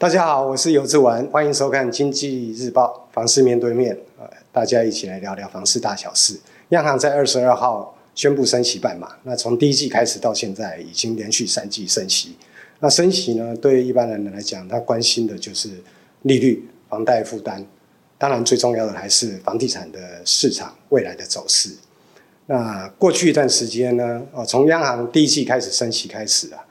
[0.00, 6.38] 大家好，我是游志文，欢迎收看《经济日报》房市面对面，呃，大家一起来聊聊房市大小事。
[6.68, 12.36] 央行在二十二号宣布升息半码，那从第一季开始到现在，已经连续三季升息。
[12.78, 15.68] 那升息呢，对一般人来讲，他关心的就是
[16.22, 17.66] 利率、房贷负担，
[18.18, 21.70] 当然最重要的还是房地产的市场未来的走势。
[22.46, 26.64] 那过去一段时间呢，哦，从央行第一季开始升息开始啊，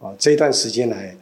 [0.00, 1.16] 哦，这一段时间来，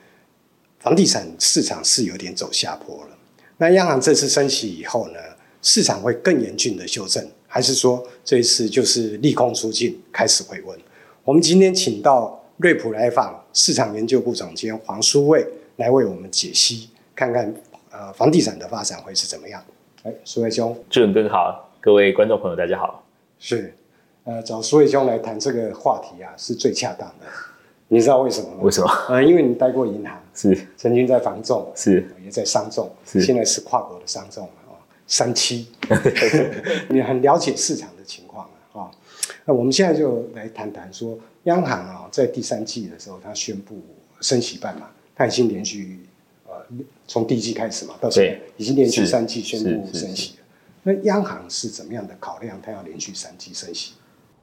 [0.82, 3.16] 房地产市场是有点走下坡了。
[3.56, 5.20] 那央行这次升息以后呢，
[5.62, 10.76] 市场会更严峻的修正，还是说这一次就是利空出尽，开始回温？
[11.22, 17.54] 我们今天请到瑞普来访市场研究部总监黄书卫来为我们解析，看看
[17.92, 19.64] 呃房地产的发展会是怎么样？
[20.02, 23.06] 哎，书卫兄，智文哥好，各位观众朋友大家好，
[23.38, 23.72] 是。
[24.24, 27.26] 呃，找书卫兄来谈这个话题啊，是最恰当的。
[27.92, 28.56] 你知道为什么吗？
[28.62, 28.90] 为什么？
[29.10, 34.72] 呃，因为你待过银行，是曾经在房仲，是也在商仲，是现在是跨国的商仲啊，
[35.06, 35.68] 三期，
[36.88, 38.50] 你很了解市场的情况啊。
[38.72, 38.90] 哦，
[39.44, 43.76] 那我们现在就来谈谈说，央行啊，在第三季的时候，它宣布
[44.22, 45.98] 升息半码，它已经连续
[46.46, 46.54] 呃
[47.06, 50.44] 从第一季开始嘛，到现在已经连续三季宣布升息了。
[50.84, 52.58] 那央行是怎么样的考量？
[52.62, 53.92] 它要连续三季升息？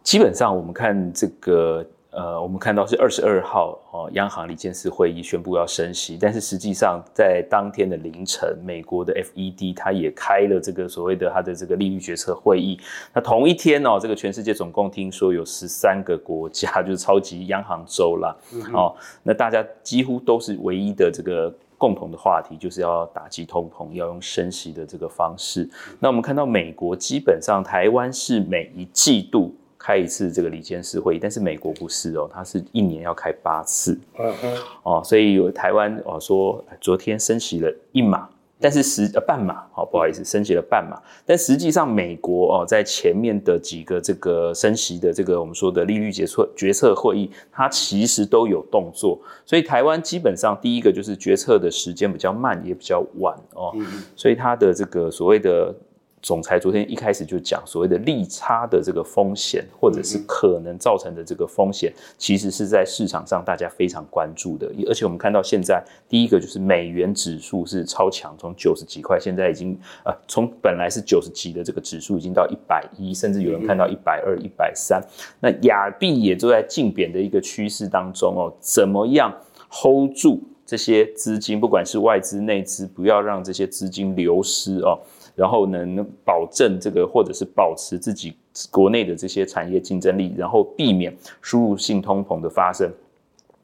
[0.04, 12.80] 基本上，我们看这个，呃，我们看到是二十二号哦，央行理监事会议宣布要升息，但是实际上在当天的凌晨，美国的 FED 它也开了这个所谓的它的这个利率决策会议。
[13.14, 25.70] 那同一天哦，这个全世界总共听说有十三个国家 就是超级央行周啦，嗯、哦，那大家几乎都是唯一的这个共同的话题，就是要打击通膨，要用升息的这个方式。
[26.00, 29.56] 那我们看到美国基本上，台湾是每一季度。
[29.80, 33.98] 开一次这个理监事会议，但是美国不是哦，它是一年要开八次。
[34.20, 38.28] 嗯哼，哦，所以有台湾哦说昨天升息了一码，
[38.60, 53.74] 但是实呃半码，好不好意思，升息了半码，但实际上美国哦在前面的几个这个升息的这个我们说的利率决策决策会议，它其实都有动作，所以台湾基本上第一个就是决策的时间比较慢，也比较晚哦，
[54.14, 55.74] 所以它的这个所谓的。
[56.22, 64.70] 总裁昨天一开始就讲所谓的利差的这个风险，或者是可能造成的这个风险，其实是在市场上大家非常关注的。
[64.88, 75.02] 而且我们看到现在，第一个就是美元指数是超强，从九十几块，现在已经呃，从本来是九十几的这个指数，已经到一百一，甚至有人看到一百二、一百三。
[75.40, 79.34] 那亚币也都在竞贬的一个趋势当中哦，怎么样
[79.70, 85.00] hold 住这些资金，不管是外资、内资，不要让这些资金流失哦。
[85.40, 88.34] 然后能保证这个，或者是保持自己
[88.70, 92.92] 国内的这些产业竞争力，然后避免输入性通膨的发生，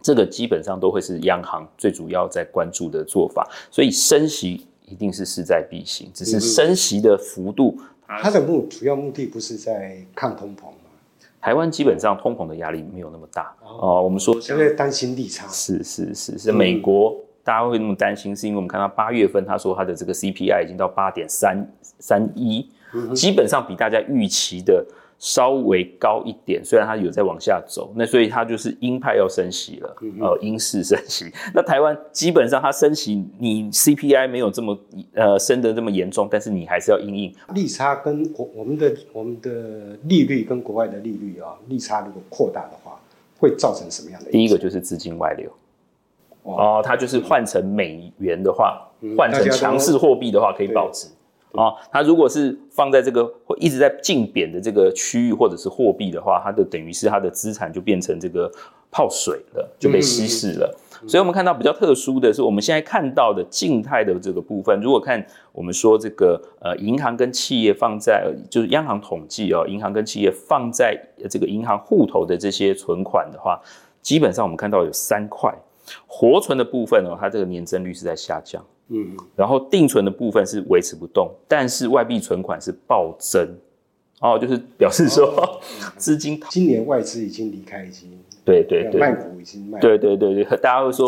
[0.01, 3.45] 这个基本上都会是央行最主要在关注的做法。
[3.69, 7.77] 所以升息一定是势在必行，只是升息的幅度，
[8.07, 10.77] 它的目主要目的不是在抗通膨吗？
[11.41, 14.01] 台湾基本上通膨的压力没有那么大哦。
[14.01, 17.17] 我们说因为担心利差，是是是是美国。
[17.45, 21.55] 大家会那么担心，是因为我们看到八月份他说他的这个 CPI 已经到八点三
[21.99, 22.67] 三一，
[23.13, 24.83] 基本上比大家预期的
[25.19, 26.65] 稍微高一点。
[26.65, 31.31] 虽然它有在往下走，那所以它就是鹰派要升息了，呃，鹰式升息。
[31.53, 34.75] 那台湾基本上它升息，你 CPI 没有这么
[35.13, 42.99] 呃升得这么严重，但是你还是要应应利差跟国我们的我们的利率跟国外的利率啊，利差如果扩大的话，
[43.37, 44.31] 会造成什么样的？
[44.31, 45.47] 第一个就是资金外流。
[46.45, 48.79] 哦，它就是换成美元的话，
[49.17, 51.07] 换、嗯、成强势货币的话可以保值。
[51.53, 58.51] 哦，它如果是放在这个会一直在竞贬的这个区域或者是货币的话，它的等于是它的资产就变成这个
[58.91, 60.77] 泡水了，就被稀释了。
[61.01, 70.95] 嗯、所以我们看到比较特殊的是，我们现在看到的静态的这个部分，如果看我们说这个呃银行跟企业放在就是央行统计哦，银行跟企业放在
[71.29, 73.59] 这个银行户头的这些存款的话，
[74.01, 75.55] 基本上我们看到有三块。
[76.07, 83.47] 活存的部分哦，它这个年增率是在下降，嗯，然后定存的部分是维持不动，但是外币存款是暴增，
[84.19, 85.59] 哦，就是表示说
[85.97, 88.09] 资金今年外资已经离开，已经
[88.43, 91.07] 对对对，卖股已经卖，对对对对，大家会说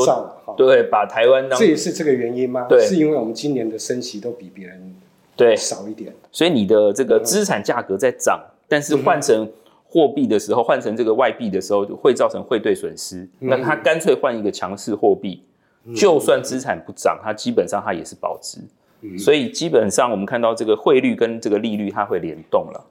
[0.57, 2.65] 对，把台湾当这也是这个原因吗？
[2.67, 4.95] 对，是因为我们今年的升息都比别人
[5.35, 5.55] 对。
[5.55, 9.49] 少一点，所以你的这个资产价格在涨，但是换成。
[9.89, 13.19] 货币的时候换成这个外币的时候，会造成汇兑损失。
[13.39, 15.41] 嗯、那他干脆换一个强势货币，
[15.85, 18.59] 嗯、就算资产不涨，它基本上它也是保值。
[19.01, 22.85] 嗯、所以基本上我们看到这个汇率跟这个利率它会联动了。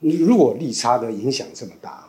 [0.00, 2.04] 如果利差的影响这么大，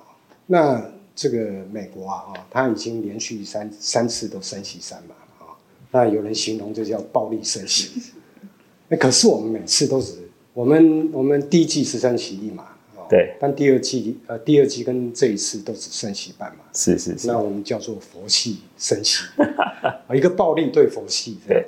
[0.47, 0.81] 那
[1.13, 5.51] 这个美国啊，它已经连续三三次都升息三码啊，
[5.91, 8.01] 那有人形容这叫暴力升息。
[8.87, 10.19] 那可是我们每次都是，
[10.53, 12.65] 我们我们第一季是升息一码，
[13.11, 19.25] 对，但第二季呃第二季跟这一次都只升息半码，是是是，那我们叫做佛系升息，
[20.15, 21.65] 一个暴力对佛系，对。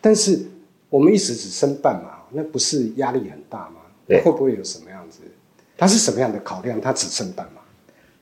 [0.00, 0.40] 但是
[0.88, 3.82] 我们一直只升半码，那不是压力很大吗？
[4.06, 5.20] 对，会不会有什么样子？
[5.76, 6.80] 它是什么样的考量？
[6.80, 7.60] 它只升半码，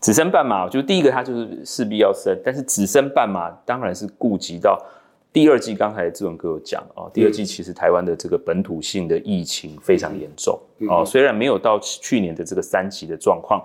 [0.01, 4.85] 只升半码，就第一个它就是势必要升，但是只升半码当然是顾及到。
[5.37, 13.63] 第二季刚才志文哥有讲哦，第二季其实台湾的这个本土性的疫情非常严重哦，虽然没有到去年的这个三级的状况，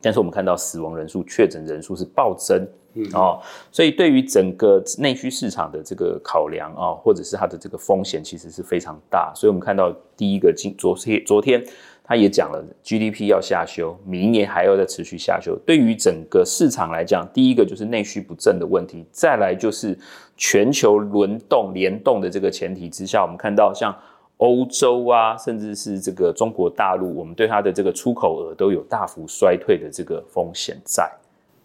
[0.00, 2.66] 但是我们看到死亡人数、确诊人数是暴增
[3.12, 3.38] 哦，
[3.70, 9.30] 所以对于整个内需市场的这个考量啊，或者是它的这个风险，其实是非常大。
[9.36, 11.62] 所以我们看到第一个今昨天昨天。
[12.08, 15.58] 他也讲了，GDP 要下修，明年还要再持续下修。
[15.66, 19.98] 对于整个市场来讲，第一个就是内需不振的问题，再来就是
[20.36, 23.92] 全球轮动联动的这个前提之下，我们看到像
[24.36, 31.10] 欧洲啊，甚至是这个中国大陆，我们对它的这个出口额都有大幅衰退的这个风险在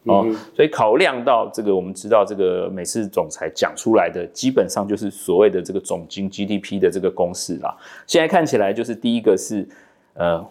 [0.05, 0.25] 哦。
[0.55, 7.77] 所以考量到这个，我们知道这个每次总裁讲出来的，基本上就是所谓的这个总经 GDP 的这个公式啦。
[8.07, 9.69] 现在看起来就是第一个是。
[10.13, 10.45] 呃，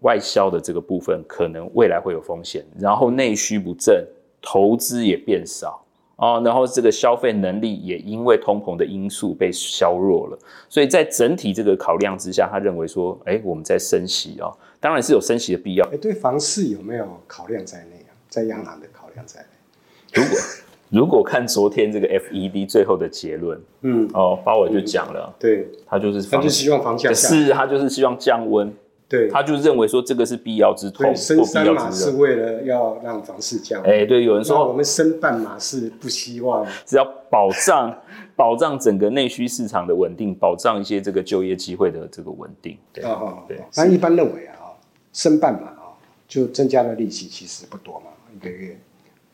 [0.00, 4.04] 外销的这个部分可能未来会有风险，然后内需不振，
[4.40, 5.80] 投资也变少
[6.16, 10.38] 哦，然后这个消费能力也因为通膨的因素被削弱了，
[10.68, 15.86] 所以在整体这个考量之下，他认为说，哎，我们在升息哦，当然是有升息的必要。
[15.92, 18.10] 哎，对房市有没有考量在内啊？
[18.28, 19.46] 在央行的考量在内？
[20.14, 20.38] 如果
[20.90, 28.72] 如果看昨天这个 FED 最后的结论，嗯，哦，鲍尔就讲了，嗯、对，他就是他就希望房价是，他就是希望降温。
[29.12, 33.82] 对，他就认为说这个是必要之痛，升三码是为了要让房市降。
[33.82, 37.94] 哎，对，有人说我们升半码是不希望，只要保障
[38.34, 42.78] 保障整个内需市场的稳定，保障一些这个就业机会的这个稳定。
[42.90, 43.60] 对，哦，对。
[43.76, 44.72] 那一般认为啊，
[45.12, 45.92] 升半码啊，
[46.26, 48.78] 就增加的利息其实不多嘛，一个月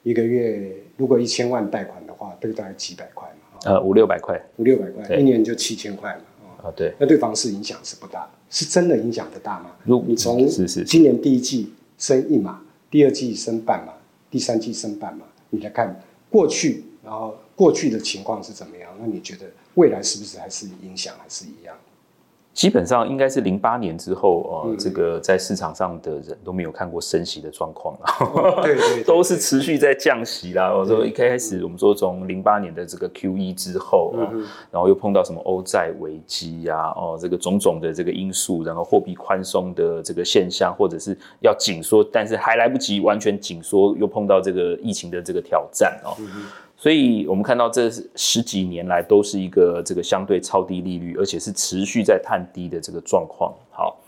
[0.03, 6.23] 一个月如果一千万贷款的话，这个大概几百块嘛，呃，五六百块，五六百块，一年就七千块嘛。
[6.63, 9.71] 啊，对，那对房市影响是不大，是真的影响的大吗？
[9.85, 10.47] 如你从
[10.85, 12.61] 今年第一季升一码，
[12.91, 13.93] 第二季升半码，
[14.31, 18.91] 第三季升半码，你来看过去，然后过去的情况是怎么样？
[19.01, 21.77] 那你觉得未来是不是还是影响还是一样？
[22.59, 30.75] 基本上应该是零八年之后，呃，这个在市场上的人都没有看过升息的状况了，对 对，都是持续在降息啦。
[30.75, 34.13] 我说一开始我们说从零八年的这个 QE 之后，
[34.73, 46.11] 然后又碰到什么欧债危机呀，哦，这个种种的这个因素，然后货币宽松的这个现象，或者是要紧缩，但是还来不及完全紧缩，又碰到这个疫情的这个挑战哦。
[46.81, 53.53] 所以我们看到这十几年来都是一个这个相对超低利率，而且是持续在探低的这个状况。
[53.73, 53.99] 好，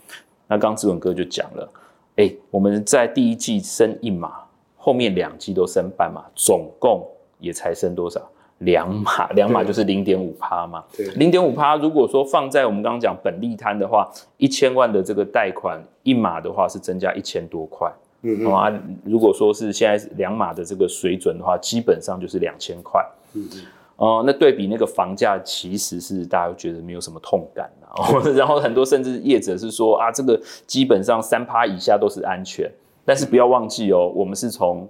[0.47, 1.69] 那刚志文哥就讲了，
[2.15, 4.31] 哎，我们在第一季升一码，
[4.77, 7.05] 后面两季都升半码，总共
[7.39, 8.21] 也才升多少？
[8.59, 10.81] 两码，两码就是零点五趴嘛。
[10.95, 17.91] 对，零点五趴，如果说放在我们刚刚讲本利摊的话，一千万的这个贷款一码的话是增加一千多块。
[18.23, 18.71] 嗯啊，
[19.03, 23.03] 如果说是现在两码的这个水准的话，基本上就是两千块。
[23.33, 23.61] 嗯嗯。
[23.97, 28.19] 哦，那对比那个房价，其实是大家都觉得没有什么痛感哦。
[28.33, 32.67] 然后很多甚至业者是说啊，这个基本上三趴以下都是安全。
[33.05, 34.89] 但是不要忘记哦，我们是从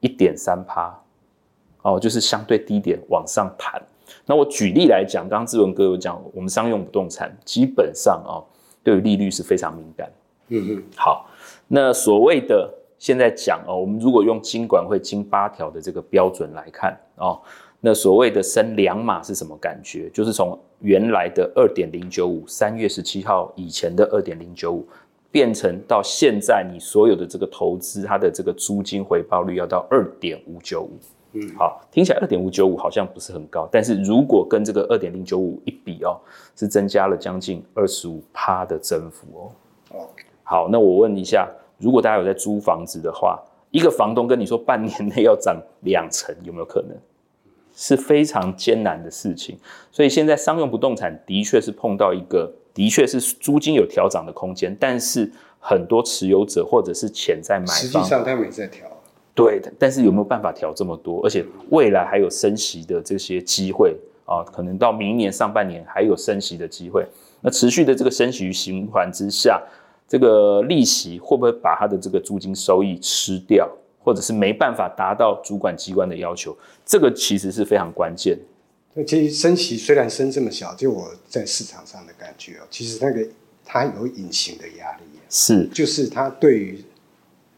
[0.00, 0.94] 一点三趴，
[1.82, 3.82] 哦，就是相对低点往上弹。
[4.26, 8.40] 那我举例来讲，刚刚志文哥有讲，我们商用不动产基本上啊，
[8.82, 10.10] 对于利率是非常敏感。
[10.48, 10.82] 嗯嗯。
[10.96, 11.26] 好。
[11.68, 17.40] 那所谓的现在讲哦，我们如果用金管会金八条的这个标准来看哦，
[17.80, 20.08] 那所谓的升两码是什么感觉？
[20.10, 24.86] 就是从原来的二点零九五，三月十七号以前的二点零九五，
[25.30, 30.92] 变成到现在你所有的这个投资，它的这个租金回报率要到二点五九五。
[31.32, 36.20] 嗯，好，听起来二点五九五好像不是很高，但是如果跟这个二点零九五一比哦，
[36.54, 39.52] 是增加了将近二十五趴的增幅哦。
[39.90, 40.24] OK。
[40.44, 41.48] 好，那我问一下，
[41.78, 46.96] 如果大家有在租房子的话，一个房东跟你说半年内要涨两成，有没有可能？
[47.74, 49.58] 是非常艰难的事情。
[49.90, 58.86] 所以现在商用不动产的确是碰到一个，的确是租金有调涨的空间，但是很多持有者或者是潜在买方，实际上他们也在调。
[59.34, 61.24] 对的，但是有没有办法调这么多？
[61.24, 67.04] 而且未来还有升息的这些机会啊，可能到明年上半年还有升息的机会。
[67.40, 69.60] 那持续的这个升息循环之下。
[70.06, 73.68] 这个利息会不会把他的这个租金收益吃掉，
[74.02, 76.56] 或者是没办法达到主管机关的要求？
[76.84, 78.38] 这个其实是非常关键。
[78.92, 83.26] 那其实升息虽然升这么小，就我在市场上的感觉哦，其实那个
[83.64, 86.84] 它有隐形的压力，是，就是它对于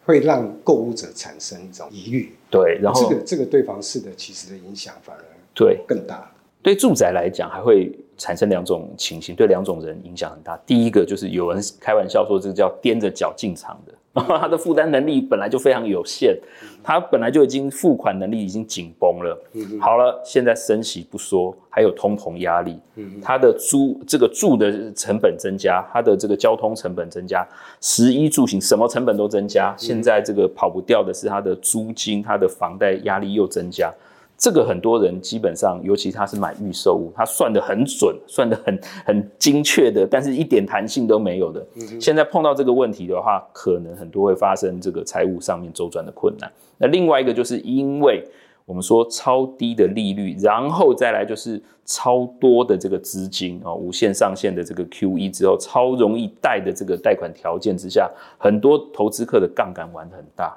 [0.05, 5.23] 会让购物者产生一种疑虑，对，然后这个这个对房市的其实的影响反而
[5.53, 5.85] 对。
[5.87, 6.31] 更大，
[6.67, 10.57] 对住宅来讲还会产生两种情形，对两种人影响很大。
[10.67, 13.95] 第一个就是有人开玩笑说这个叫踮着脚进场的。
[14.27, 16.37] 他的负担能力本来就非常有限，
[16.83, 19.39] 他本来就已经付款能力已经紧绷了。
[19.81, 22.77] 好了，现在升息不说，还有通膨压力，
[23.23, 27.47] 他的租这个住的成本增加，他的这个交通成本增加，
[27.81, 29.73] 食衣住行什么成本都增加。
[29.79, 33.95] 现在这个跑不掉的是他的租金，他的房贷压力又增加。
[34.39, 41.67] 这个很多人基本上，尤其他是买预售物，他算得很准，算得很很精确的，但是一点弹性都没有的。
[41.99, 46.53] 现在碰到这个问题的话，可能很多会发生这个财务上面周转的困难。
[46.77, 48.23] 那另外一个就是因为
[48.67, 60.55] 我们说超低的利率，然后再来就是超多的这个资金啊，无限上限的这个 QE 之后，超容易贷的这个贷款条件之下，很多投资客的杠杆玩得很大。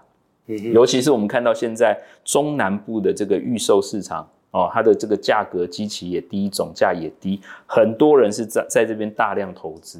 [0.74, 10.00] 尤其是我们看到现在中南部的这个预售市场哦，它的这个价格基期也低，总价也低，很多人是在在这边大量投资。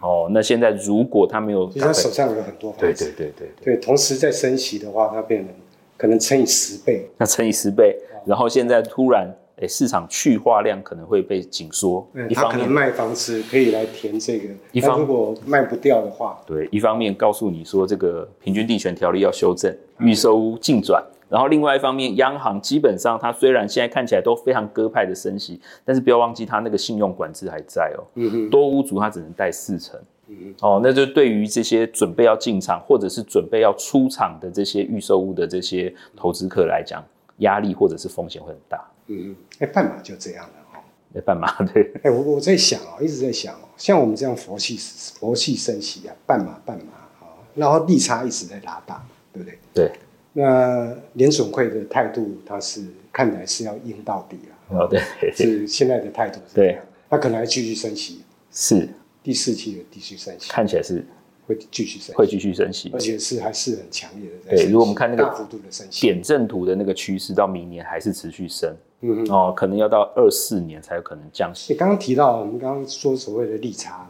[0.00, 5.54] 哦，那现在如果他没有，他手上有很多房子，对对对对对，对，同时在升息的话，它变成
[5.96, 9.28] 可能乘以十倍，那乘以十倍，然后现在突然。
[9.60, 12.06] 诶，市场去化量可能会被紧缩。
[12.14, 14.48] 嗯，他可能卖房子可以来填这个。
[14.72, 21.02] 一方如果卖不掉的话，对，一方面告诉你说这个平均地权条例要修正，预售屋禁转。
[21.28, 28.02] 然后另外一方面，央行基本上它虽然现在看起来都非常鸽派的升息，但是不要忘记它那个信用管制还在哦。
[28.14, 28.50] 嗯嗯。
[28.50, 30.00] 多屋主他只能贷四成。
[30.26, 30.54] 嗯嗯。
[30.60, 37.00] 哦，那就对于这些准备要进场或者是准备要出场的这些预售屋的这些投资客来讲，
[37.38, 38.84] 压力或者是风险会很大。
[39.10, 40.84] 嗯，哎，半马就这样了哈。
[41.14, 41.92] 哎，半马对。
[42.02, 44.78] 哎，我我在想哦，一直在想哦，像我们这样佛系
[45.18, 46.92] 佛系升息啊，半马半马
[47.26, 49.58] 啊，然后利差一直在拉大，对不对？
[49.74, 49.92] 对。
[50.32, 54.78] 那联总会的态度，它是看来是要硬到底了。
[54.78, 55.02] 哦，对。
[55.34, 56.76] 是现在的态度是这样。
[56.76, 56.82] 对。
[57.10, 58.22] 他可能还继续升息。
[58.52, 58.88] 是。
[59.22, 60.48] 第四期的继续升息。
[60.48, 61.04] 看起来是。
[61.46, 64.56] 会继续升，会继续升息，而且是还是很强烈的。
[64.56, 68.72] 对，如果我们看那个大幅度的升息，点阵图的那个趋势，到明年还是持续升。
[69.00, 71.72] 嗯哦，可能要到二四年才有可能降息。
[71.72, 74.06] 你刚刚提到，我们刚刚说所谓的利差，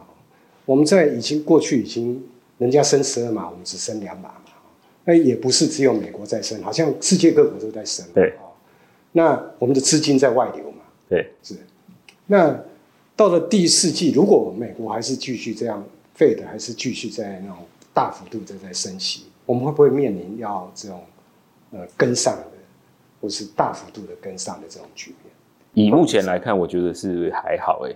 [0.65, 2.23] 我们在已经过去已经
[2.57, 4.51] 人家升十二码，我们只升两码嘛。
[5.05, 8.05] 那也不是只有美国在升，好像世界各国都在升。
[8.13, 8.33] 对。
[9.13, 10.83] 那我们的资金在外流嘛？
[11.09, 11.55] 对，是。
[12.27, 12.59] 那
[13.15, 15.83] 到了第四季，如果美国还是继续这样。
[16.13, 17.57] 费的还是继续在那种
[17.93, 21.01] 大幅度的在升息，我们会不会面临要这种
[21.71, 22.50] 呃跟上的，
[23.21, 25.31] 或是大幅度的跟上的这种局面？
[25.73, 27.95] 以目前来看，我觉得是还好哎。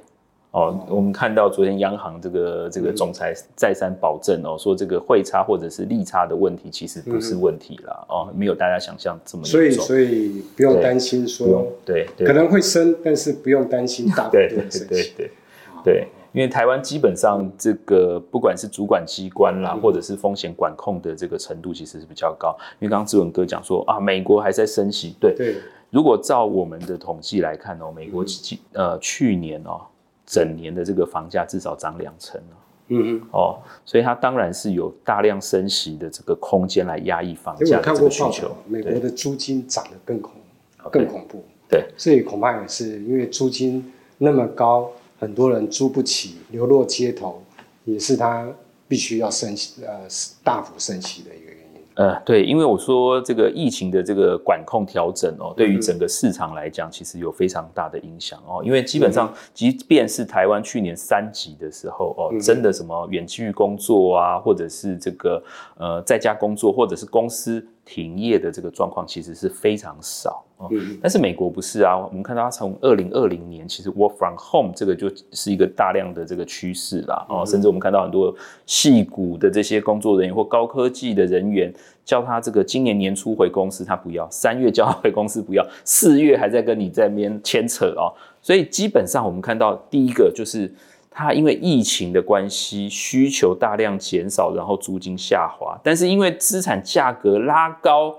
[0.51, 8.05] 哦，嗯、我们看到昨天央行这个这个总裁再三保证哦，说这个汇差或者是利差的问题其实不是问题啦。
[8.07, 9.51] 哦，没有大家想象这么严重。
[9.51, 14.85] 所以所以不用担心说对，对，对，可能会升，但是不用担心大幅度的升息。
[14.87, 15.31] 对对对
[15.83, 16.07] 对。
[16.35, 22.55] 对因为台湾基本上这个不管是主管机关啦，或者是风险管控的这个程度，其实是比较高。
[22.79, 25.33] 因为刚刚志文哥讲说啊，美国还在升息，对。
[25.33, 25.55] 对。
[25.91, 28.25] 如果照我们的统计来看哦，美国
[28.73, 29.79] 呃去年哦
[30.25, 32.41] 整年的这个房价至少涨两成
[32.89, 33.21] 嗯嗯。
[33.31, 38.53] 哦，所以它当然是有大量升息的这个空间来压抑房价的这个需求。
[38.67, 40.33] 美国的租金涨得更恐
[40.91, 41.41] 更恐怖。
[41.69, 41.85] 对。
[41.95, 44.91] 所以恐怕也是因为租金那么高。
[45.17, 47.41] 很多人租不起，流落街头，
[47.83, 48.47] 也是他
[48.87, 50.01] 必须要升息，呃，
[50.43, 51.81] 大幅升息的一个原因。
[51.95, 58.61] 呃，对，因为我说这个疫情的这个管控调整哦，对于整个市场来讲，其实有非常大的影响哦。
[58.65, 65.41] 因为基本上，即便是台湾去年三级的时候哦，真的什么远距工作啊，或者是这个
[65.77, 67.65] 呃在家工作，或者是公司。
[67.85, 70.67] 停业的这个状况其实是非常少哦，
[70.99, 71.95] 但是美国不是啊。
[71.95, 81.71] 我们看到它从二零二零年，其实 work from home 这个就是一个大量的这个趋势啦哦，甚至我们看到很多戏骨的这些工作人员或高科技的人员，
[82.03, 88.11] 叫他这个今年年初回公司，他不要；三月叫他回公司不要，四月还在跟你在那边牵扯哦。
[88.41, 90.71] 所以基本上我们看到第一个就是。
[91.17, 95.79] 它因为疫情的关系，需求大量减少，然后租金下滑。
[95.81, 98.13] 但是因为资产价格拉高，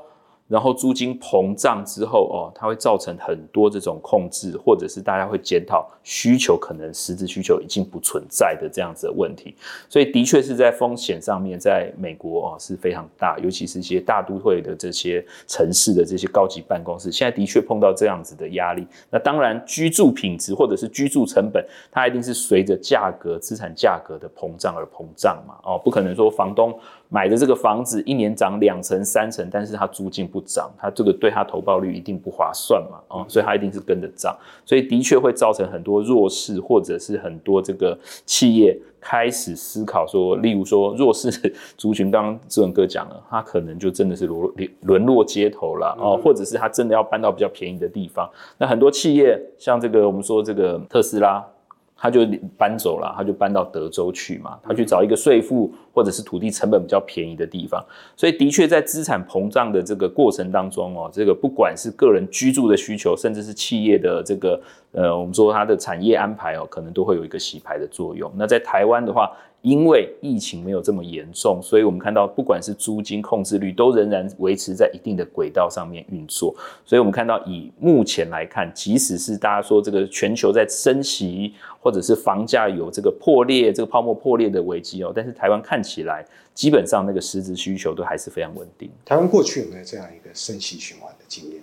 [0.49, 9.55] 然后租金膨胀之后哦，它会造成很多这种控制，或者是大家会检讨需求，可能实质需求已经不存在的这样子的问题。
[9.89, 18.87] 所以的确是在风险上面，在美国哦是非常大，尤其是一些大都会的这些城市的这些高级办公室，现在的确碰到这样子的压力。
[19.11, 25.57] 那当然，居住品质或者是居住成本，它一定是随着价格、资产价格的膨胀而膨胀嘛。
[25.65, 26.79] 哦，不可能说房东。
[27.09, 41.31] 买的这个房子一年涨两成三成，但是它租金不涨，它这个对它投报率一定不划算嘛，啊、哦，所以它一定是跟着涨，所以的确会造成很多弱势或者是很多这个企业开始思考说，例如说弱势
[41.77, 51.45] 族群，刚刚志文哥讲了，他可能就真的是沦沦落街头了哦，或者是他真的要搬到比较便宜的地方，那很多企业像这个我们说这个特斯拉。
[51.97, 52.27] 他就
[52.59, 57.83] 搬走了，他就搬到德州去嘛，他去找一个税负或者是土地成本比较便宜的地方，
[58.15, 64.61] 所以的确在资产膨胀的这个过程当中哦，这个不管是个人居住的需求，甚至是企业的这个
[64.93, 68.31] 呃，我们说它的产业安排哦，可能都会有一个洗牌的作用。
[68.37, 69.33] 那在台湾的话，
[69.67, 76.55] 因为疫情没有这么严重，所以我们看到不管是租金控制率都仍然维持在一定的轨道上面运作。
[76.85, 88.89] 所以我们看到以目前来看，即使是大家说这个全球在升息，或者是房价有这个破裂、这个泡沫破裂的危机哦，但是台湾看起来基本上那个实质需求都还是非常稳定。
[89.05, 91.61] 台湾过去有没有这样一个升息循环的经验？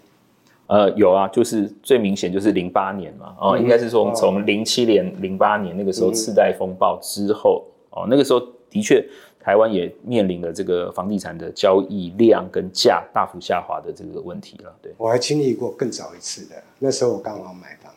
[0.67, 7.63] 呃，有啊，就是最明显就是零八年嘛，哦，应该是说从零七年、零八年那个时候次贷风暴之后。
[7.95, 9.05] 哦，那个时候的确，
[9.39, 14.75] 台湾也面临了这个房地产的交易量跟价大幅下滑的这个问题了。
[14.81, 17.93] 对，我还经历过更早一次的，那时候我刚好买房，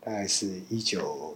[0.00, 1.34] 大概是一九，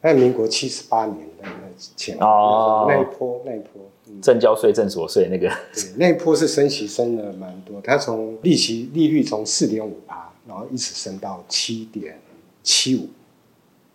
[0.00, 1.50] 在民国七十八年的那
[1.96, 3.82] 前哦，那一波那一波，
[4.22, 12.16] 正交税、正所税那个，对，那一波是升息升了蛮多，它从利息利率从四点五趴，然后一直升到七点
[12.62, 13.08] 七五，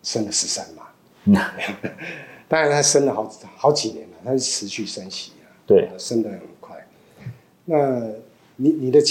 [0.01, 0.83] 升了十三嘛。
[2.53, 6.88] 当然，它升了好好几年了，它是持续升息啊，对，升得很快。
[7.65, 8.00] 那
[8.57, 9.01] 你你的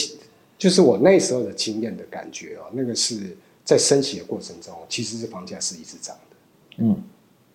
[0.57, 6.37] 就是我那时候的经验的感觉哦，那个是在升息的过程中，其实是房价是一直涨的。
[6.77, 7.03] 嗯，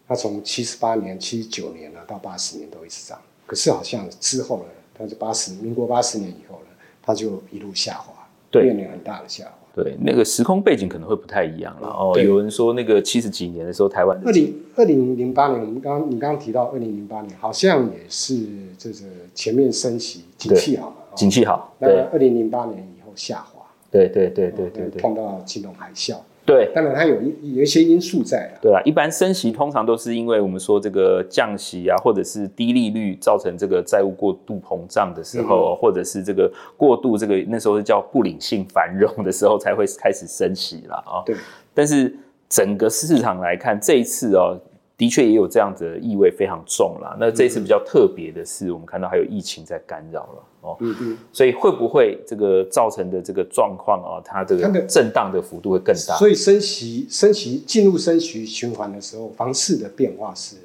[0.06, 6.68] 它从七十八年、七十九年啊到八十年都一直涨，可是好像之后呢，它就八十民国八十年以后呢，
[7.02, 9.57] 它就一路下滑，对，面临很大的下滑。
[9.78, 12.20] 对，那个时空背景可能会不太一样了哦。
[12.20, 18.36] 有人说那个七十几年的时候，台湾二零二零零八年，我们刚刚你刚刚提到二零零八年，好像也是
[18.76, 18.96] 这个
[19.36, 21.76] 前面升息，景气好嘛，景气好。
[21.78, 23.62] 那二零零八年以后下滑，
[23.92, 26.16] 对对对对对对，碰到金融海啸。
[26.48, 28.56] 对，当然它有一有一些因素在啊。
[28.62, 41.20] 对啊，一般升息通常都是因为我们说这个降息啊，或者是低利率造成这个债务过度膨胀的时候，嗯、或者是这个过度这个那时候是叫不理性繁荣的时候，才会开始升息了啊。
[41.26, 41.36] 对，
[41.74, 42.16] 但是
[42.48, 44.58] 整个市场来看，这一次哦。
[44.98, 47.16] 的确也有这样子的意味非常重啦。
[47.20, 50.78] 那这一次比较特别的是，我们看到还有疫情在干扰了哦。
[50.80, 51.18] 嗯嗯。
[51.32, 56.16] 所以会不会这个造成的这个状况啊，它这个震荡的幅度会更大？
[56.16, 60.56] 所以升息、升息进入升息循环的时候，房市的变化是，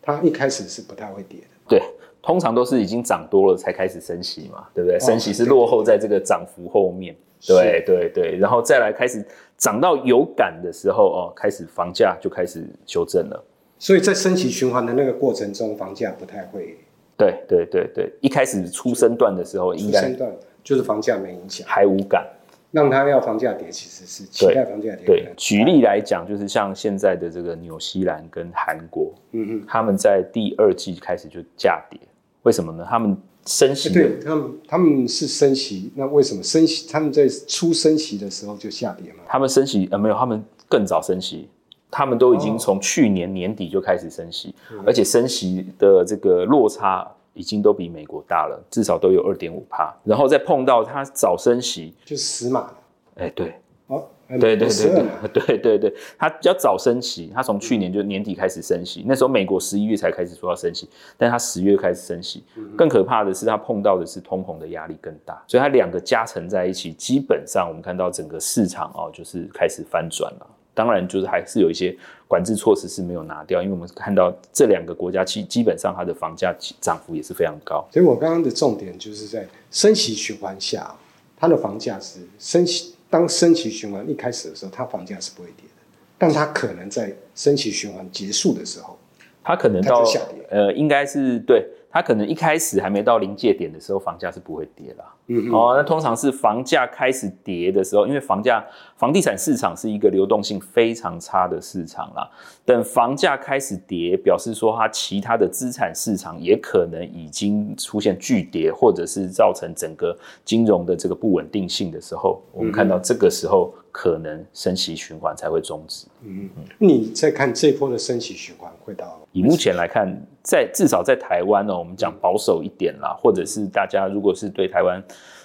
[0.00, 1.46] 它一开始是不太会跌的。
[1.68, 1.82] 对，
[2.22, 5.00] 通常都是已经涨多了才开始升息嘛，对不对？
[5.00, 7.16] 升息是落后在这个涨幅后面。
[7.44, 9.26] 对对对，然后再来开始
[9.58, 13.44] 涨到有感的时候哦，开始房价就开始修正了。
[13.82, 16.78] 所以在升息循环的那个过程中，房价不太会。
[17.16, 20.30] 对对对对，一开始初升段的时候，应该段
[20.62, 22.24] 就是房价没影响，还无感。
[22.70, 25.04] 让他要房价跌，其实是期待房价跌。
[25.04, 31.98] 对，举例来讲，就是像现在的这个纽西兰跟韩国，嗯嗯，他们在第二季开始就价跌，
[32.44, 32.86] 为什么呢？
[32.88, 33.16] 他们
[33.46, 36.88] 升息，对他们他们是升息，那为什么升息？
[36.88, 39.24] 他们在初升息的时候就下跌吗？
[39.26, 41.48] 他们升息呃没有，他们更早升息。
[41.92, 49.94] 他们都已经从去年年底就开始升息，哦、而且升息的这个落差已经都比美国大了，至少都有二点五帕。
[50.02, 52.74] 然后再碰到它早升息，就死马了。
[53.16, 53.54] 哎，对，
[53.88, 54.02] 哦，
[54.40, 62.42] 对对对对对对对，他 比较早升息，它从去年就年底开始升息，那时候美国十一月才开始说要升息，但它十月开始升息。
[62.74, 70.46] 更可怕的是，它碰到的是通膨的压力更大，所以它两个加成在一起，基本上我们看到整个市场哦，就是开始翻转了。
[70.74, 71.94] 当然，就是还是有一些
[72.26, 77.86] 管制措施是没有拿掉，因为我们看到这两个国家基基本上它的房价涨幅也是非常高。
[77.92, 80.94] 所以我刚刚的重点就是在升息循环下，
[81.36, 82.94] 它的房价是升息。
[83.10, 85.82] 当升息循环一开始的时候，它房价是不会跌的，
[86.16, 88.98] 但它可能在升息循环结束的时候，
[89.44, 90.42] 它可能到下跌。
[90.48, 91.66] 呃，应该是对。
[91.92, 95.04] 它可能一开始还没到临界点的时候，房价是不会跌啦。
[95.26, 95.52] 嗯嗯。
[95.52, 98.64] 哦，那通常是房价开始跌的时候，因为房价、
[98.96, 102.26] 房地产市场是一个流动性非常差的市场啦。
[102.64, 116.06] 等房价开始跌，表示说它其他的资产市场也可能已经出现巨跌，或者是造成整个金融的这个不稳定性的时候，我们看到这个时候可能升息循环才会终止。
[116.22, 116.64] 嗯嗯。
[116.78, 119.20] 你再看这波的升息循环会到？
[119.32, 120.10] 以目前来看，
[120.42, 125.00] 在至少在台湾呢，我们讲保守一点啦，或者是大家如果是对台湾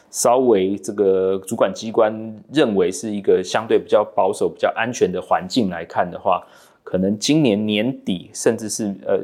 [0.09, 6.41] 稍微这个主管机关认为是一个相对比较保守、比较安全的环境来看的话，
[6.83, 9.19] 可能今年年底，甚至是呃，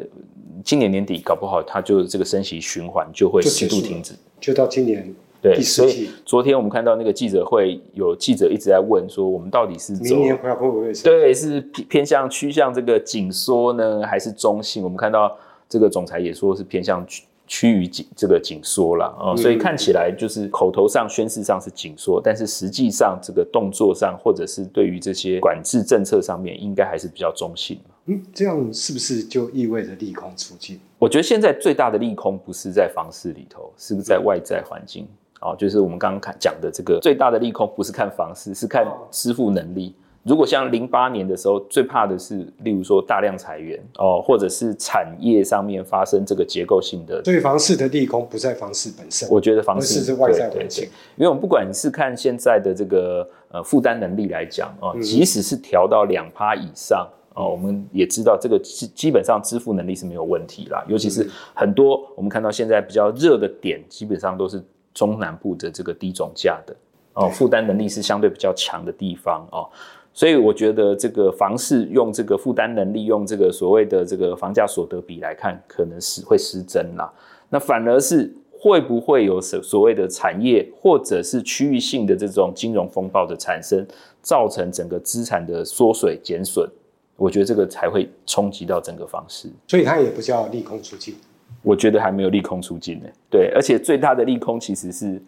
[0.63, 5.15] 今年年底搞不好，它就这个升息循环就会适度停止，就到今年。
[5.43, 14.81] 对，所以昨天我们看到那个记者会，有记者一直在问说，我们到底是走明年会不会对，是偏向趋向这个紧缩呢，还是中性？
[14.81, 15.35] 我们看到
[15.67, 27.77] 这个总裁也说是偏向趋趋于紧这个紧缩了啊，所以看起来就是口头上宣示上是紧缩，但是实际上这个动作上，或者是对于这些管制政策上面，应该还是比较中性。
[28.05, 30.79] 嗯，这样是不是就意味着利空出尽？
[30.97, 35.05] 我觉得现在最大的利空不是在房市里头，是不是在外在环境？
[35.43, 39.93] 哦，就是我们刚刚看讲的这个最大的利空，不是看房市，是看支付能力。
[40.23, 47.21] 如果像零八年的时候，最怕的是，例如说大量裁员哦，或者是产业上面发生这个结构性的。
[47.25, 50.85] 所以房市的利空不在房市本身，我觉得房市是外在环境。
[51.17, 60.81] 因为我们不管是看现在的这个呃负担能力来讲哦，即使是调到两趴以上哦，我们也知道这个基基本上支付能力是没有问题啦。
[60.87, 64.63] 尤其是很多我们看到现在比较热的点，基本上都是。
[64.93, 66.75] 中南部的这个低总价的
[67.13, 69.69] 哦，负担能力是相对比较强的地方哦，
[70.13, 77.11] 所以我觉得这个房市用这个负担能力，用这个所谓的这个房价所得比来看，可能是会失真啦。
[77.49, 83.85] 那反而是会不会有所所谓的产业或者是区域性的这种金融风暴的产生，
[84.21, 86.67] 造成整个资产的缩水减损？
[87.15, 89.47] 我觉得这个才会冲击到整个房市。
[89.67, 91.15] 所以它也不叫利空出尽。
[91.63, 95.19] 我觉得还没有利空出尽呢，对，而且最大的利空其实是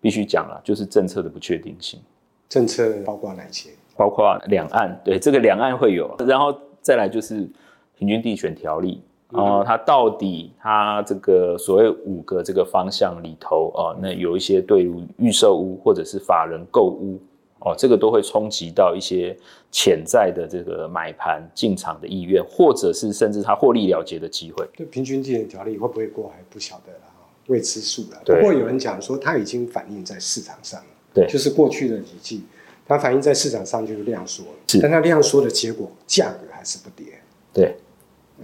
[0.00, 2.00] 必须讲了，就是政策的不确定性。
[2.48, 3.70] 政策包括哪些？
[3.96, 7.48] 包括两岸，对，这个两岸会有，然后再来就是
[7.96, 17.20] 平均地权条例哦、呃，它到底它这个所谓五个这个方向里头啊、呃，那有一些对于预售屋或者是法人购屋。
[17.64, 19.36] 哦，这个都会冲击到一些
[19.70, 24.66] 潜在的这个买盘进场的意愿，或者是甚至他获利了结的机会。
[24.76, 27.00] 对，平均地权条例会不会过还不晓得了，
[27.46, 28.20] 未知数了。
[28.24, 30.86] 不过有人讲说，它已经反映在市场上了。
[31.14, 32.42] 对，就是过去的几季，
[32.86, 34.50] 它反映在市场上就是量缩了。
[34.66, 37.06] 是，但它量缩的结果，价格还是不跌。
[37.52, 37.76] 对，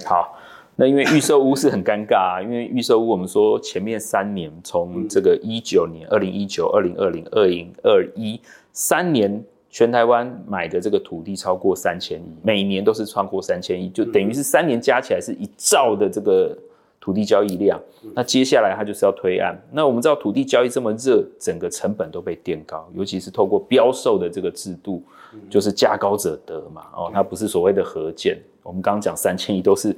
[0.04, 0.38] 好。
[0.80, 8.40] 那因为预售屋是很尴尬啊，因为预售屋我们说前面三年，从这个一九年、二零一九、二零二零、二零二一
[8.78, 16.56] 三年，全台湾买的这个土地超过三千亿，每年都是超过三千亿，就等于是三年加起来是一兆的这个
[17.00, 17.76] 土地交易量。
[18.14, 19.60] 那接下来它就是要推案。
[19.72, 25.02] 那我们知道土地交易这么热，整个成本都被垫高，尤其是透过标售的这个制度，
[25.50, 26.82] 就是价高者得嘛。
[26.94, 28.38] 哦，它不是所谓的合建。
[28.62, 29.96] 我们刚刚讲三千亿都是，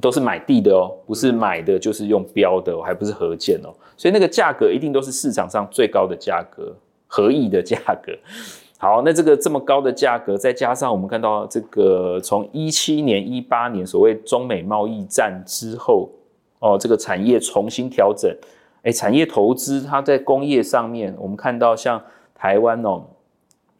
[0.00, 6.72] 都是买地的哦，不是买的，就是用标的，还不是合建哦，所以那个价格一定都是市场上最高的价格，
[7.14, 8.12] 合意的价格。
[8.76, 16.10] 好，那这个这么高的价格，再加上我们看到这个从一七年、一八年所谓中美贸易战之后，
[16.58, 18.36] 哦，这个产业重新调整，
[18.82, 22.02] 哎，产业投资它在工业上面，我们看到像
[22.34, 23.04] 台湾哦。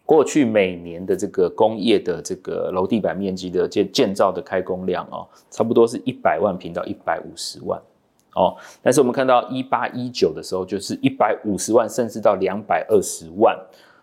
[0.07, 7.81] 过去每年的这个工业的这个楼地板面积的建建造的开工量哦，差不多是一百万坪到一百五十万
[8.35, 8.57] 哦。
[8.83, 13.59] 但是我们看到一八一九的时候，就是一百五十万甚至到两百二十万，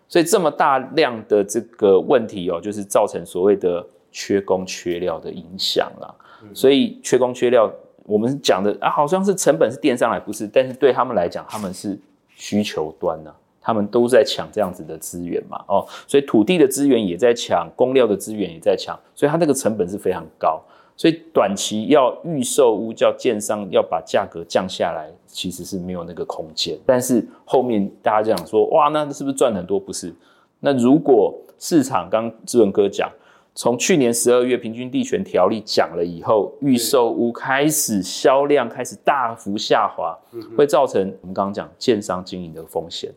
[0.08, 6.14] 所以这么大量的这个问题哦，就是造成所谓的缺工缺料的影响啦。
[6.52, 7.72] 所以缺工缺料，
[8.04, 10.46] 我们讲的啊，好像是成本是垫上来，不是？
[10.46, 11.98] 但是对他们来讲，他们是
[12.36, 13.32] 需求端呢。
[13.64, 20.60] 他们都在抢这样子的资源嘛，哦，所以土地的资源也在抢，工料的资源也在抢，所以它那个成本是非常高，
[20.96, 26.78] 所以短期要预售屋叫建商要把价格降下来，其实是没有那个空间。
[26.86, 29.80] 但是后面大家这样说，哇，那是不是赚很多？
[29.80, 30.14] 不是。
[30.60, 33.10] 那如果市场刚志文哥讲，
[33.54, 40.16] 从去年十二月平均地权条例讲了以后，预售屋开始销量开始大幅下滑，
[40.56, 43.12] 会造成我们刚刚讲建商经营的风险。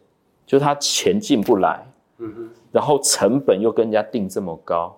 [0.45, 1.85] 就他钱进不来，
[2.71, 4.95] 然后成本又跟人家定这么高，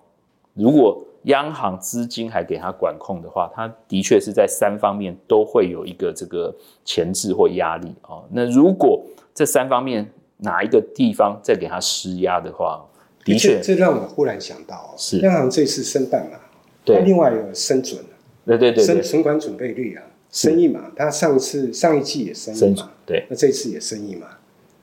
[0.54, 6.54] 如果央行资金还给他管控的话，他的确是在三方面都会有一个这个
[6.84, 8.24] 前置或压力哦。
[8.30, 9.04] 那如果
[9.34, 12.84] 这三方面哪一个地方再给他施压的话，
[13.24, 15.18] 的确，这让我忽然想到，是。
[15.18, 16.38] 央行这次升半嘛，
[16.84, 18.00] 对，另外有升准，
[18.46, 24.28] 对对对，升存款准备率啊，升一嘛，他上次上一季也升一码，对，那这次也升一嘛，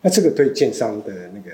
[0.02, 1.52] 那这个对建商的那个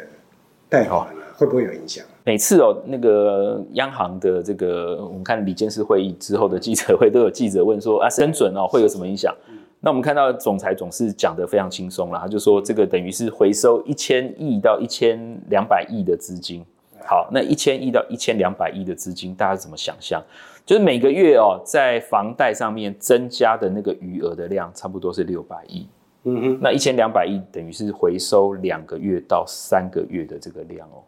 [0.68, 2.04] 贷款啊，会不会有影响？
[2.24, 9.36] 每次哦，那个央行的这个，我们看李监事会议之后的记者会，都有记者问说啊，升准哦会有什么影响？
[9.80, 16.64] 那我们看到总裁总是讲得非常轻松了，他就说这个等于是回收一千亿到一千两百亿的资金。
[17.04, 20.22] 好，那一千亿到一千两百亿的资金，大家怎么想象？
[20.64, 25.88] 就是每个月哦，在房贷上面增加的那个余额的量，差不多是六百亿。
[26.26, 31.02] 嗯哼，那一千两百亿等于是回收两个月到三个月的这个量哦。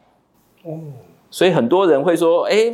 [0.64, 0.80] 哦，
[1.30, 2.72] 所以很多人会说，哎，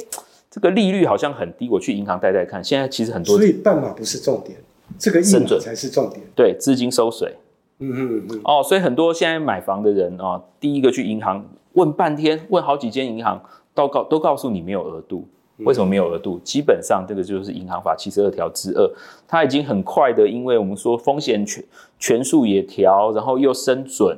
[0.50, 2.64] 这个利率好像很低，我去银行贷贷看。
[2.64, 4.58] 现在其实很多，所以半码不是重点，
[4.98, 6.22] 这个一码才是重点。
[6.36, 7.36] 对，资金收水。
[7.80, 8.42] 嗯嗯嗯。
[8.44, 13.42] 哦，所以很多现在买房的人啊、哦，第一个去银行问半天，问好几间银行，
[13.74, 15.28] 都告都告诉你没有额度。
[15.66, 16.40] 为什么没有额度？
[16.40, 18.90] 基本上这个就是银行法七十二条之二，
[19.28, 21.62] 它已经很快的，因为我们说风险权
[22.00, 24.18] 权数也调，然后又升准。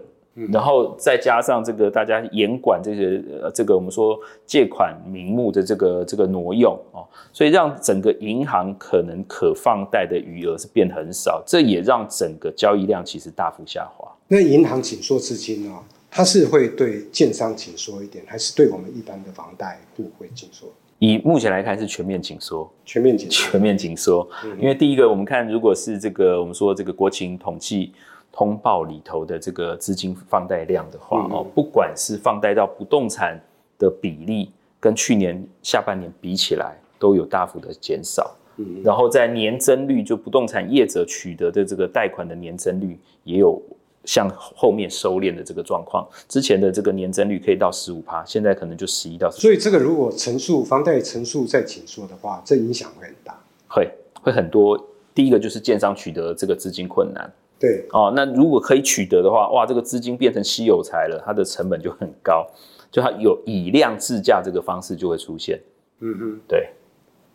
[0.50, 14.10] 然后再加上这个大家严管这些呃，这个我们说借款名目的这个这个挪用哦，所以让整个银行可能可放贷的余额是变很少，这也让整个交易量其实大幅下滑。
[14.30, 15.84] 那银行紧缩资金呢、哦？
[16.10, 20.70] 它是会对建商紧缩一点，还是对我们一般的房贷户会紧缩？
[21.00, 24.26] 以目前来看是全面紧缩，全面紧缩，全面紧缩。
[24.46, 27.92] 嗯、因为第一个我们看，如果是这个我们说这个国情统计。
[28.32, 33.40] 通报里头的这个资金放贷量的话哦，不管是放贷到不动产
[33.78, 38.36] 的比例，跟去年下半年比起来都有大幅的减少。
[38.58, 43.62] 嗯，然后在年增率，就不动产业者取得的这个贷款的年增率，也有
[44.06, 46.08] 向后面收敛的这个状况。
[46.28, 49.40] 之前的这个年增率可以到十五趴，现在可能就十一到十。
[49.40, 53.90] 所以这个如果成数房贷成数再紧缩的话，这影响会很大，会
[54.22, 54.88] 会很多。
[55.14, 57.30] 第一个就是建商取得这个资金困难。
[57.62, 57.86] 对。
[57.92, 62.48] 哦，那如果可以取得的话，哇，这个资金变成稀有财了，它的成本就很高，
[62.90, 65.62] 就它有以量制价这个方式就会出现。
[66.00, 66.70] 嗯嗯，对，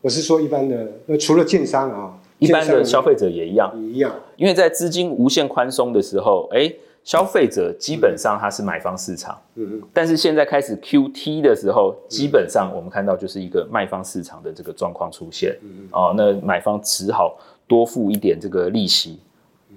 [0.01, 6.69] 我是说一般的，那除了建商啊，一般的消费者也一样，也一样，因为在资金无限宽松的时候，哎，
[7.05, 19.21] 消费者基本上它是买方市场，嗯嗯，但是现在开始 QT 的时候，基本上我们看到就是一个卖方市场的这个状况出现，嗯嗯，哦，那买方只好多付一点这个利息。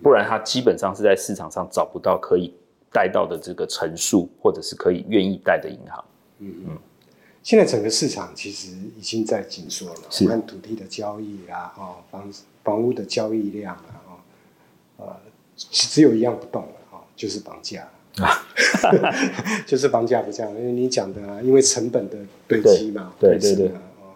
[0.01, 2.53] 不然，他基本上是在市场上找不到可以
[2.91, 6.05] 贷到的这个成数，或者是可以愿意贷的银行。
[6.39, 6.77] 嗯嗯。
[7.43, 10.01] 现在整个市场其实已经在紧缩了。
[10.09, 10.25] 是。
[10.27, 12.31] 看土地的交易啊，哦，房
[12.63, 15.15] 房屋的交易量啊，哦，呃，
[15.55, 17.87] 只有一样不动了，哦，就是房价。
[18.17, 18.45] 啊。
[19.65, 23.67] 就是房价不降，因为你讲的啊，因为成本的堆积嘛，对对对。
[23.67, 24.13] 哦，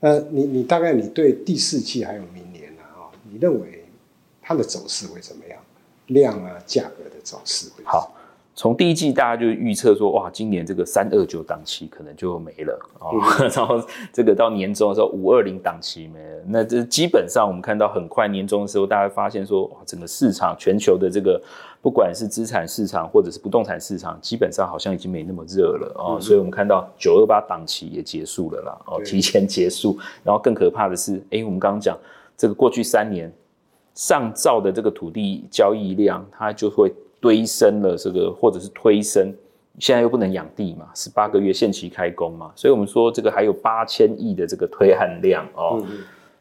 [0.00, 3.81] 呃，你你大概你对第四季还有明年啊，哦，你认为？
[4.42, 5.58] 它的走势会怎么样？
[6.08, 8.12] 量啊，价格的走势会好。
[8.54, 13.12] 从第一季大家就预测说，哇，今年这个三二九档期可能就没了哦。
[13.40, 16.42] 嗯、 然后这个到年终的时候，五二零档期没了。
[16.48, 21.40] 那这基本上我们看到很快年终的时候，大家发现说，哇，整个市场全球的这个
[21.80, 26.16] 不管是资产市场或者是不动产市场，基本上好像已经没那么热了哦。
[26.18, 29.96] 嗯、所以我们看到九二八档期也结束了啦，哦，提前结束。
[30.22, 31.96] 然后更可怕的是，哎，我们刚刚讲
[32.36, 33.32] 这个过去三年。
[33.94, 39.34] 上造的这个土地交易量，它就会堆升了这个，或者是推升。
[39.78, 45.78] 现在又不能养地嘛，十八个月限期开工嘛，所以我们说这个还有八千亿的这个推案量哦。
[45.80, 45.98] 嗯嗯，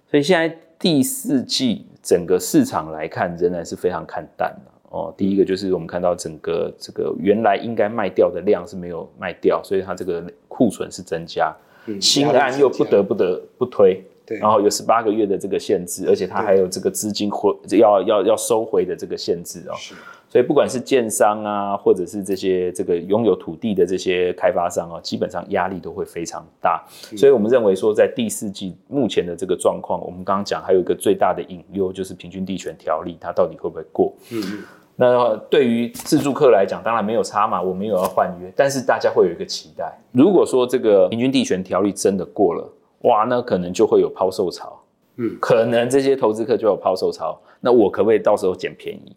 [0.09, 5.13] 所以现在第四季整个市场来看，仍然是非常看淡的哦。
[5.15, 14.03] 第一个就是我们看到整个这个原来应该卖掉的量是没有卖掉，所以它这个库存是增加，嗯、新案又不得不得不推。
[14.39, 19.73] 然后有十八个月的这个限制，而且它还有这个资金回要要要收回的这个限制哦。
[19.77, 19.93] 是。
[20.29, 26.81] 所以不管是建商啊，或者是这些这个拥有土地的这些开发商啊，基本上压力都会非常大。
[27.17, 34.13] 所以我们认为说，在第四季目前的这个状况，我们刚刚讲还有一个最大的隐忧，就是平均地权条例它到底会不会过？
[34.31, 34.63] 嗯嗯。
[34.95, 42.73] 那对于自住客来讲，当然没有差嘛，我们有要换约，但是大家会有一个期待，如果说这个平均地权条例真的过了。
[43.01, 44.79] 哇，那可能就会有抛售潮，
[45.17, 49.15] 嗯，可能这些投资客就有抛售潮，那我可不可以到时候捡便宜？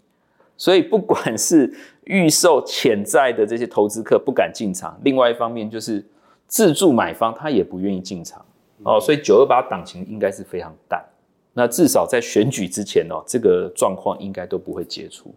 [0.56, 1.72] 所以不管是
[2.04, 6.04] 预售潜在的这些投资客不敢进场，另外一方面就是
[6.46, 8.44] 自助买方他也不愿意进场，
[8.84, 11.04] 哦，所以九二八档情应该是非常淡。
[11.52, 15.32] 那至少在选举之前哦，这个状况应该都不会解除。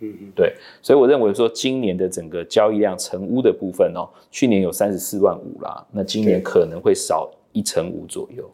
[0.00, 8.50] 嗯嗯，对，所以我认为说今年的整个交易量成屋的部分哦，去年有三十四万五啦，那今年可能会少一成五左右，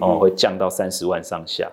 [0.00, 1.70] 哦，会降到三十万上下。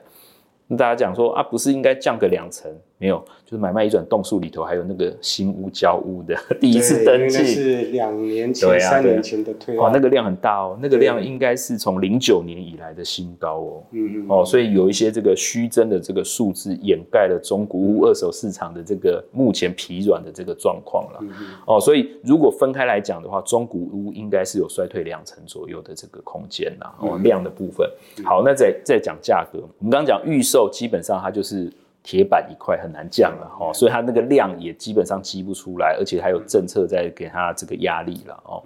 [0.67, 2.71] 那大家讲说啊，不是应该降个两成？
[2.97, 27.89] 没有，就是买卖移转栋数里头还有那个新屋交屋的 第一次登记，是两年前、三年前的推案，哦，那个量很大哦，那个量应该是从零九年以来的新高哦，嗯嗯，哦，所以有一些这个虚增的这个数字掩盖了中古屋二手市场的这个目前疲软的这个状况了，嗯嗯，哦，所以如果分开来讲的话，中古屋应该是有衰退两成左右的这个空间呐，哦，量的部分，
[28.23, 31.69] 好，那再再讲价格，我们刚刚讲预售，基本上它就是。
[32.05, 38.61] 铁板一块很难降了哦，所以它那个量也基本上积不出来，而且还有政策在给它这个压力了哦。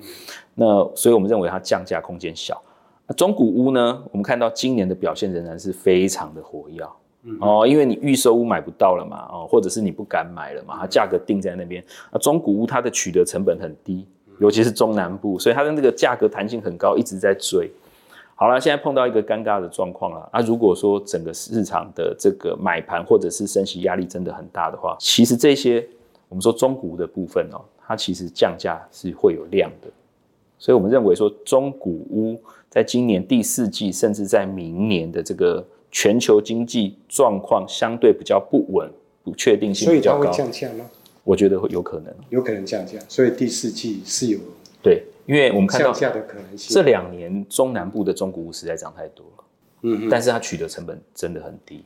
[0.53, 2.61] 那所以我们认为它降价空间小。
[3.07, 4.03] 那中古屋呢？
[4.11, 6.83] 我们看到今年的表现仍然是非常的活跃
[7.39, 11.81] 哦，因为你预售屋买不到了嘛哦，或者是你不敢买了嘛，它价格定在那边。
[12.11, 14.05] 那中古屋它的取得成本很低，
[14.39, 17.71] 尤其是中南部，所以它的那个价格弹性很高，一直在追。
[18.39, 20.39] 好了，现在碰到一个尴尬的状况了啊！
[20.39, 25.85] 如果说整个市场的这个买盘或者是升息压力真的很大的话，其实这些
[26.29, 29.89] 我们说中古的部分哦，它其实降价是会有量的，
[30.57, 38.89] 所以我们认为说中古屋在今年第四季，甚至在明年的这个全球经济状况相对比较不稳、
[39.21, 40.89] 不确定性比较高，所以它会降价吗？
[41.25, 44.39] 我觉得会有可能，有可能降价，所以第四季是有
[44.81, 45.03] 对。
[45.29, 45.93] 因为我们看到
[46.57, 49.43] 这两年中南部的中古屋实在涨太多了，
[49.83, 51.85] 嗯，但是它取得成本真的很低，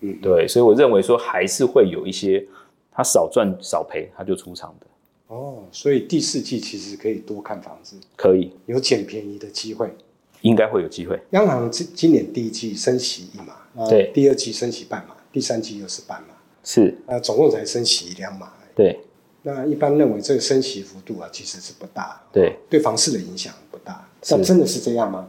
[0.00, 2.46] 嗯，对，所以我认为说还是会有一些
[2.92, 4.86] 他少赚少赔他就出场的，
[5.28, 8.52] 哦，所以第四季其实可以多看房子，可以。
[8.66, 9.90] 有捡便宜的机会，
[10.42, 11.18] 应该会有机会。
[11.30, 19.00] 央行今今年第一季升息一码，对，第二季升息半码，第三季又是半码，是，呃，总共才升息两码，对。
[19.46, 24.04] 那一般认为这个升息幅度啊，其实是不大，对，对房市的影响不大。
[24.28, 25.24] 那真的是这样吗？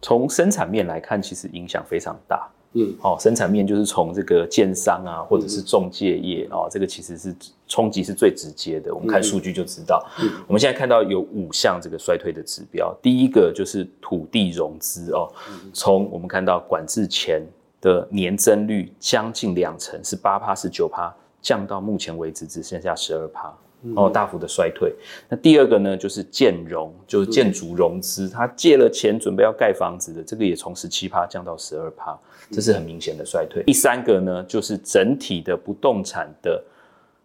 [0.00, 2.50] 从生产面来看，其实影响非常大。
[2.72, 7.32] 嗯，哦，生产面就是从这个建商啊，或者是中介业、嗯、哦，这个其实是
[7.68, 8.92] 冲击是最直接的。
[8.92, 10.04] 我们看数据就知道。
[10.20, 15.30] 嗯，我们现在看到有五项这个衰退的指标，第一个就是土地融资哦，
[15.72, 17.40] 从我们看到管制前
[17.80, 21.14] 的年增率将近两成，是八趴，是九趴。
[21.42, 23.52] 降到目前为止只剩下十二趴，
[23.96, 24.94] 哦，大幅的衰退。
[25.28, 32.16] 那第二个呢，就是建融，就是建筑融资，他借了钱准备要盖房子的，这个也从十七趴降到十二趴，
[32.50, 33.62] 这是很明显的衰退。
[33.64, 36.62] 第三个呢，就是整体的不动产的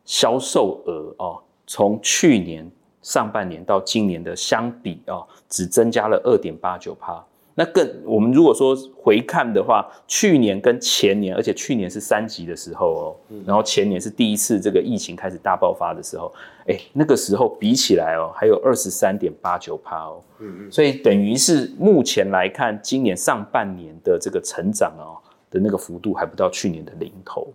[0.03, 2.69] 销售额哦，从去年
[3.03, 7.23] 上半年到今年的相比哦，只增加了二点八九趴。
[7.59, 13.15] 那更，我们如果说回看的话，去年跟前年，而且去年是三级的时候哦，
[13.47, 16.31] 然后前年是第一次这个疫情开始大爆发的时候，
[16.67, 20.21] 哎，那个时候比起来哦，还有二十三点八九趴哦，
[20.69, 25.17] 所以等于是目前来看，今年上半年的这个成长哦
[25.49, 27.51] 的那个幅度还不到去年的零头，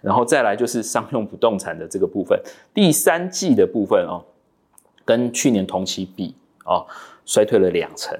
[0.00, 2.40] 然后再来就是商用不动产的这个部分，
[2.72, 4.24] 第三季的部分哦，
[5.04, 6.34] 跟去年同期比
[6.64, 6.86] 哦，
[7.26, 8.18] 衰退了两成。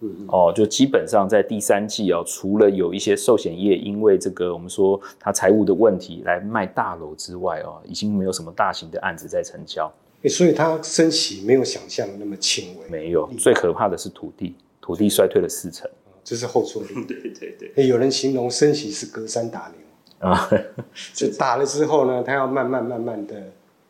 [0.00, 9.92] 嗯哦，就基本上在第三季哦，除了有一些寿险业因为这个我们说它财务的问题来卖大楼之外哦，已经没有什么大型的案子在成交。
[10.22, 12.88] 欸、所以它升息没有想象的那么轻微。
[12.88, 15.88] 没有，最可怕的是土地，土地衰退了四成，
[16.24, 16.88] 这是后坐力。
[17.06, 17.86] 对 对对、欸。
[17.86, 20.48] 有人形容升息是隔山打牛啊，
[21.14, 23.34] 就打了之后呢，它要慢慢慢慢的。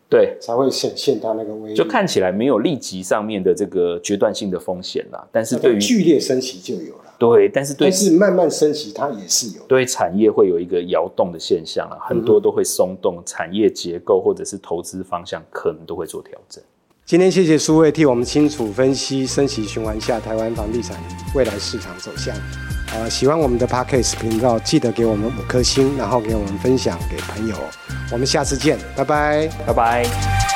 [0.08, 1.74] 对，才会显现它那个威力。
[1.74, 7.04] 就看起来没有立即上面的这个决断性的风险啦，但是对于剧烈升息就有了。
[7.18, 9.62] 对，但是对，但是慢慢升息它也是有。
[9.66, 16.62] 对产业会有一个摇动的现象啊，很多都会松动，嗯、产业结构或者是投资方向可能都会做调整。
[17.04, 20.96] 今天谢谢苏卫替我们清楚分析升息循环下台湾房地产
[21.34, 22.34] 未来市场走向。
[22.94, 27.56] 呃，喜欢我们的 Podcast 频道，记得给我们五颗星，然后给我们分享给朋友。
[28.10, 30.47] 我们下次见，拜拜，拜拜。